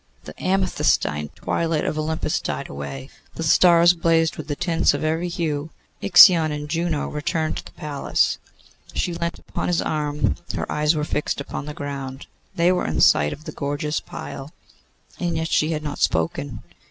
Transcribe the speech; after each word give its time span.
The 0.23 0.33
amethystine 0.41 1.29
twilight 1.35 1.85
of 1.85 1.95
Olympus 1.95 2.39
died 2.41 2.69
away. 2.71 3.11
The 3.35 3.43
stars 3.43 3.93
blazed 3.93 4.35
with 4.35 4.47
tints 4.57 4.95
of 4.95 5.03
every 5.03 5.27
hue. 5.29 5.69
Ixion 6.01 6.51
and 6.51 6.67
Juno 6.67 7.07
returned 7.07 7.57
to 7.57 7.65
the 7.65 7.71
palace. 7.73 8.39
She 8.95 9.13
leant 9.13 9.37
upon 9.37 9.67
his 9.67 9.79
arm; 9.79 10.37
her 10.55 10.65
eyes 10.71 10.95
were 10.95 11.03
fixed 11.03 11.39
upon 11.39 11.67
the 11.67 11.75
ground; 11.75 12.25
they 12.55 12.71
were 12.71 12.87
in 12.87 12.99
sight 12.99 13.31
of 13.31 13.43
the 13.43 13.51
gorgeous 13.51 13.99
pile, 13.99 14.51
and 15.19 15.37
yet 15.37 15.49
she 15.51 15.69
had 15.73 15.83
not 15.83 15.99
spoken. 15.99 16.63